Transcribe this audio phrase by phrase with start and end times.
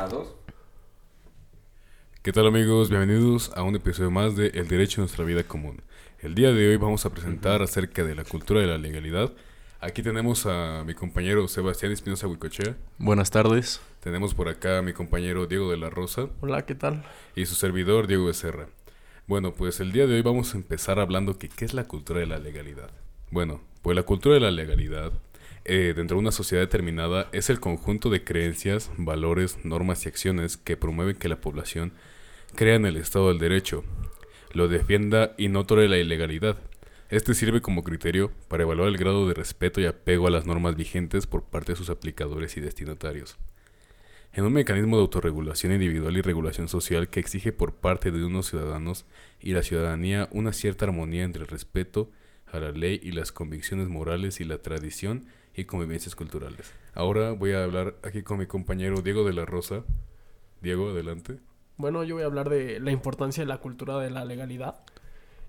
[0.00, 0.34] A dos.
[2.22, 2.88] ¿Qué tal amigos?
[2.88, 5.82] Bienvenidos a un episodio más de El Derecho a Nuestra Vida Común.
[6.20, 9.30] El día de hoy vamos a presentar acerca de la cultura de la legalidad.
[9.78, 12.78] Aquí tenemos a mi compañero Sebastián Espinosa Huicochea.
[12.96, 13.82] Buenas tardes.
[14.02, 16.30] Tenemos por acá a mi compañero Diego de la Rosa.
[16.40, 17.04] Hola, ¿qué tal?
[17.36, 18.68] Y su servidor Diego Becerra.
[19.26, 22.20] Bueno, pues el día de hoy vamos a empezar hablando que qué es la cultura
[22.20, 22.90] de la legalidad.
[23.30, 25.12] Bueno, pues la cultura de la legalidad
[25.64, 30.56] eh, dentro de una sociedad determinada es el conjunto de creencias, valores, normas y acciones
[30.56, 31.92] que promueven que la población
[32.54, 33.84] crea en el Estado del Derecho,
[34.52, 36.58] lo defienda y no tolere la ilegalidad.
[37.08, 40.76] Este sirve como criterio para evaluar el grado de respeto y apego a las normas
[40.76, 43.36] vigentes por parte de sus aplicadores y destinatarios.
[44.32, 48.46] En un mecanismo de autorregulación individual y regulación social que exige por parte de unos
[48.46, 49.06] ciudadanos
[49.40, 52.10] y la ciudadanía una cierta armonía entre el respeto
[52.46, 56.72] a la ley y las convicciones morales y la tradición y convivencias culturales.
[56.94, 59.84] Ahora voy a hablar aquí con mi compañero Diego de la Rosa.
[60.60, 61.38] Diego, adelante.
[61.76, 64.80] Bueno, yo voy a hablar de la importancia de la cultura de la legalidad.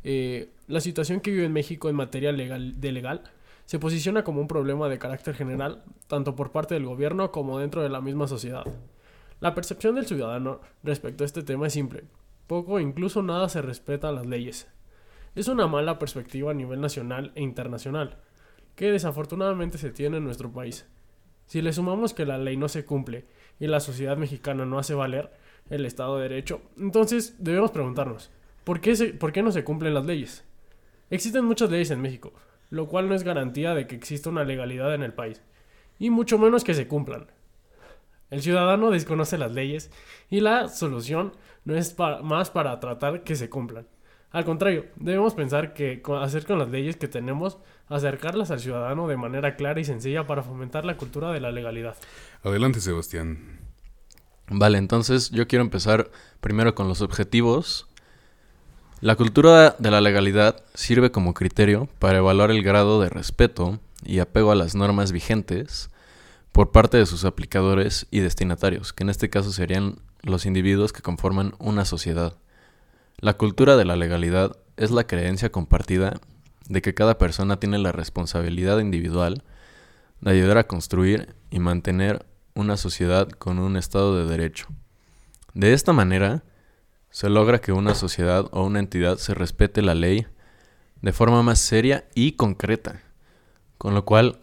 [0.03, 3.23] Eh, la situación que vive en México en materia legal, de legal
[3.65, 7.83] se posiciona como un problema de carácter general, tanto por parte del gobierno como dentro
[7.83, 8.65] de la misma sociedad.
[9.39, 12.03] La percepción del ciudadano respecto a este tema es simple.
[12.47, 14.67] Poco o incluso nada se respeta a las leyes.
[15.35, 18.17] Es una mala perspectiva a nivel nacional e internacional,
[18.81, 20.87] que desafortunadamente se tiene en nuestro país.
[21.45, 23.27] Si le sumamos que la ley no se cumple
[23.59, 25.29] y la sociedad mexicana no hace valer
[25.69, 28.31] el Estado de Derecho, entonces debemos preguntarnos,
[28.63, 30.43] ¿por qué, ¿por qué no se cumplen las leyes?
[31.11, 32.33] Existen muchas leyes en México,
[32.71, 35.43] lo cual no es garantía de que exista una legalidad en el país,
[35.99, 37.27] y mucho menos que se cumplan.
[38.31, 39.91] El ciudadano desconoce las leyes
[40.31, 41.33] y la solución
[41.65, 43.85] no es más para tratar que se cumplan.
[44.31, 47.57] Al contrario, debemos pensar que hacer con las leyes que tenemos,
[47.89, 51.95] acercarlas al ciudadano de manera clara y sencilla para fomentar la cultura de la legalidad.
[52.43, 53.59] Adelante, Sebastián.
[54.47, 57.87] Vale, entonces yo quiero empezar primero con los objetivos.
[59.01, 64.19] La cultura de la legalidad sirve como criterio para evaluar el grado de respeto y
[64.19, 65.89] apego a las normas vigentes
[66.51, 71.01] por parte de sus aplicadores y destinatarios, que en este caso serían los individuos que
[71.01, 72.35] conforman una sociedad.
[73.21, 76.19] La cultura de la legalidad es la creencia compartida
[76.67, 79.43] de que cada persona tiene la responsabilidad individual
[80.21, 84.69] de ayudar a construir y mantener una sociedad con un Estado de Derecho.
[85.53, 86.43] De esta manera,
[87.11, 90.25] se logra que una sociedad o una entidad se respete la ley
[91.03, 93.03] de forma más seria y concreta,
[93.77, 94.39] con lo cual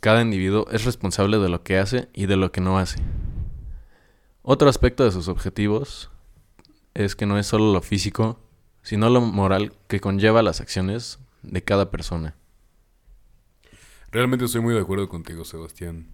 [0.00, 2.98] cada individuo es responsable de lo que hace y de lo que no hace.
[4.40, 6.10] Otro aspecto de sus objetivos
[6.94, 8.38] es que no es solo lo físico,
[8.82, 12.36] sino lo moral que conlleva las acciones de cada persona.
[14.10, 16.06] Realmente estoy muy de acuerdo contigo, Sebastián.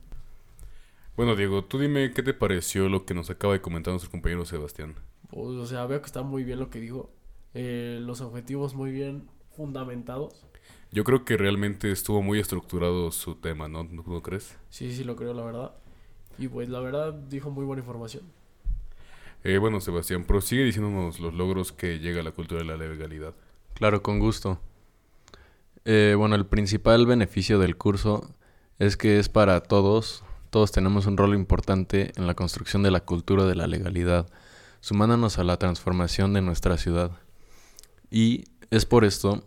[1.16, 4.44] Bueno, Diego, tú dime qué te pareció lo que nos acaba de comentar nuestro compañero
[4.44, 4.94] Sebastián.
[5.30, 7.10] Pues, o sea, veo que está muy bien lo que dijo.
[7.54, 10.46] Eh, los objetivos muy bien fundamentados.
[10.92, 13.82] Yo creo que realmente estuvo muy estructurado su tema, ¿no?
[13.82, 14.56] ¿No crees?
[14.70, 15.74] Sí, sí, lo creo, la verdad.
[16.38, 18.22] Y pues la verdad dijo muy buena información.
[19.44, 23.34] Eh, bueno, Sebastián, prosigue diciéndonos los logros que llega a la cultura de la legalidad.
[23.74, 24.60] Claro, con gusto.
[25.84, 28.34] Eh, bueno, el principal beneficio del curso
[28.78, 30.24] es que es para todos.
[30.50, 34.26] Todos tenemos un rol importante en la construcción de la cultura de la legalidad,
[34.80, 37.12] sumándonos a la transformación de nuestra ciudad.
[38.10, 39.44] Y es por esto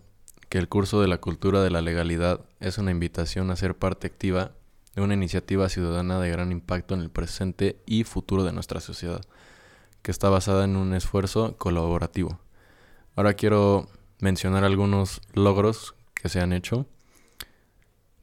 [0.48, 4.08] que el curso de la cultura de la legalidad es una invitación a ser parte
[4.08, 4.52] activa
[4.96, 9.22] de una iniciativa ciudadana de gran impacto en el presente y futuro de nuestra sociedad
[10.02, 12.40] que está basada en un esfuerzo colaborativo.
[13.16, 13.88] Ahora quiero
[14.20, 16.86] mencionar algunos logros que se han hecho.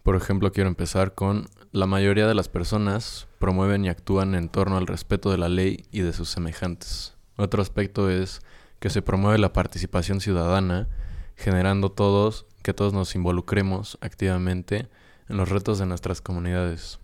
[0.02, 4.76] Por ejemplo, quiero empezar con la mayoría de las personas promueven y actúan en torno
[4.76, 7.14] al respeto de la ley y de sus semejantes.
[7.36, 8.40] Otro aspecto es
[8.80, 10.88] que se promueve la participación ciudadana,
[11.36, 14.88] generando todos que todos nos involucremos activamente
[15.28, 16.98] en los retos de nuestras comunidades.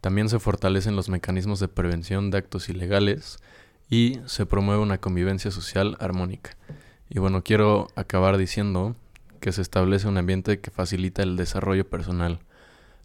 [0.00, 3.38] También se fortalecen los mecanismos de prevención de actos ilegales
[3.88, 6.56] y se promueve una convivencia social armónica.
[7.08, 8.96] Y bueno, quiero acabar diciendo
[9.40, 12.40] que se establece un ambiente que facilita el desarrollo personal,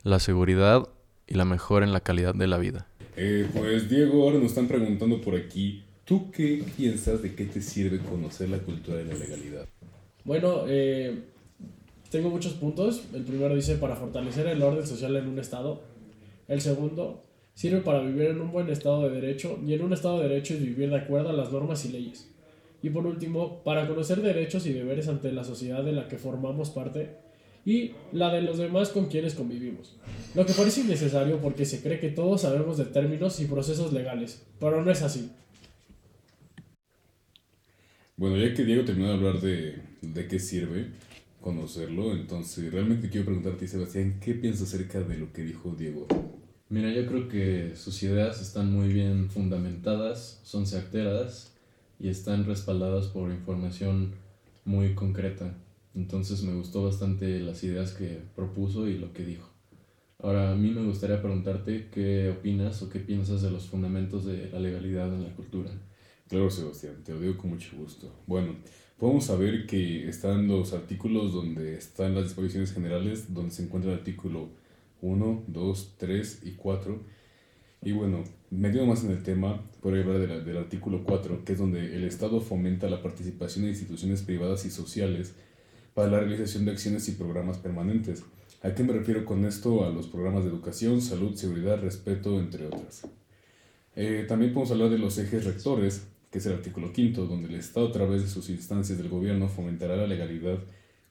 [0.03, 0.87] la seguridad
[1.27, 2.87] y la mejora en la calidad de la vida.
[3.15, 7.61] Eh, pues Diego, ahora nos están preguntando por aquí, ¿tú qué piensas de qué te
[7.61, 9.67] sirve conocer la cultura de la legalidad?
[10.23, 11.19] Bueno, eh,
[12.09, 13.03] tengo muchos puntos.
[13.13, 15.81] El primero dice para fortalecer el orden social en un estado.
[16.47, 17.23] El segundo,
[17.61, 20.55] Sirve para vivir en un buen estado de derecho y en un estado de derecho
[20.55, 22.27] es vivir de acuerdo a las normas y leyes.
[22.81, 26.71] Y por último, para conocer derechos y deberes ante la sociedad de la que formamos
[26.71, 27.17] parte
[27.63, 29.95] y la de los demás con quienes convivimos.
[30.33, 34.43] Lo que parece innecesario porque se cree que todos sabemos de términos y procesos legales,
[34.59, 35.29] pero no es así.
[38.17, 40.87] Bueno, ya que Diego terminó de hablar de, de qué sirve
[41.41, 46.07] conocerlo, entonces realmente quiero preguntarte, Sebastián, ¿qué piensas acerca de lo que dijo Diego?
[46.71, 51.53] Mira, yo creo que sus ideas están muy bien fundamentadas, son certeras
[51.99, 54.13] y están respaldadas por información
[54.63, 55.53] muy concreta.
[55.95, 59.49] Entonces me gustó bastante las ideas que propuso y lo que dijo.
[60.17, 64.49] Ahora, a mí me gustaría preguntarte qué opinas o qué piensas de los fundamentos de
[64.49, 65.71] la legalidad en la cultura.
[66.29, 68.09] Claro, Sebastián, te lo digo con mucho gusto.
[68.27, 68.55] Bueno,
[68.97, 73.97] podemos saber que están los artículos donde están las disposiciones generales, donde se encuentra el
[73.97, 74.60] artículo
[75.01, 76.99] 1, 2, 3 y 4.
[77.83, 81.53] Y bueno, metiendo más en el tema, por hablar de la- del artículo 4, que
[81.53, 85.33] es donde el Estado fomenta la participación de instituciones privadas y sociales
[85.93, 88.23] para la realización de acciones y programas permanentes.
[88.63, 89.83] ¿A qué me refiero con esto?
[89.83, 93.01] A los programas de educación, salud, seguridad, respeto, entre otras.
[93.95, 97.55] Eh, también podemos hablar de los ejes rectores, que es el artículo quinto, donde el
[97.55, 100.59] Estado a través de sus instancias del gobierno fomentará la legalidad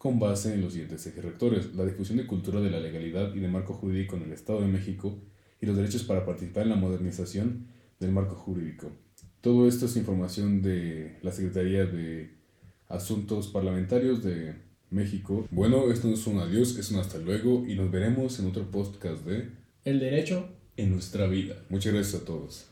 [0.00, 3.40] con base en los siguientes ejes rectores, la difusión de cultura de la legalidad y
[3.40, 5.18] de marco jurídico en el Estado de México
[5.60, 7.66] y los derechos para participar en la modernización
[7.98, 8.90] del marco jurídico.
[9.42, 12.30] Todo esto es información de la Secretaría de
[12.88, 14.54] Asuntos Parlamentarios de
[14.88, 15.46] México.
[15.50, 18.70] Bueno, esto no es un adiós, es un hasta luego y nos veremos en otro
[18.70, 19.50] podcast de
[19.84, 20.48] El derecho
[20.78, 21.56] En nuestra vida.
[21.68, 22.69] Muchas gracias a todos.